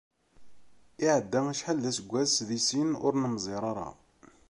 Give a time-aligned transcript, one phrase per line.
[1.05, 3.89] Iɛedda acḥal d aseggas di sin ur nemẓir ara.